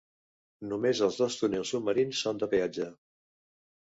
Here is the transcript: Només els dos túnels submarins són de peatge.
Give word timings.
Només 0.69 1.01
els 1.07 1.19
dos 1.23 1.37
túnels 1.41 1.73
submarins 1.75 2.21
són 2.25 2.39
de 2.45 2.47
peatge. 2.55 2.89